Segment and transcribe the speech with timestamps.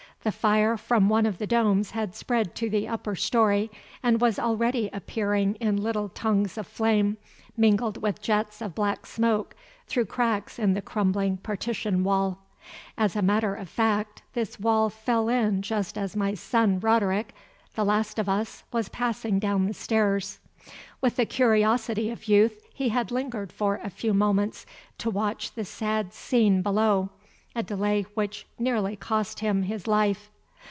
[0.23, 3.71] The fire from one of the domes had spread to the upper story,
[4.03, 7.17] and was already appearing in little tongues of flame
[7.57, 9.55] mingled with jets of black smoke
[9.87, 12.37] through cracks in the crumbling partition wall.
[12.99, 17.33] As a matter of fact this wall fell in just as my son Roderick,
[17.73, 20.37] the last of us, was passing down the stairs.
[21.01, 24.67] With the curiosity of youth he had lingered for a few moments
[24.99, 27.09] to watch the sad scene below,
[27.53, 30.31] a delay which nearly cost him his life.